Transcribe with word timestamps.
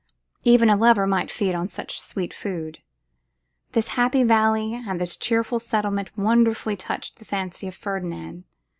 Even 0.43 0.67
a 0.67 0.75
lover 0.75 1.05
might 1.05 1.29
feed 1.29 1.53
on 1.53 1.69
such 1.69 2.01
sweet 2.01 2.33
food. 2.33 2.79
This 3.73 3.89
happy 3.89 4.23
valley 4.23 4.73
and 4.73 4.99
this 4.99 5.15
cheerful 5.15 5.59
settlement 5.59 6.09
wonderfully 6.17 6.75
touched 6.75 7.19
the 7.19 7.23
fancy 7.25 7.67
of 7.67 7.75
Ferdinand. 7.75 8.45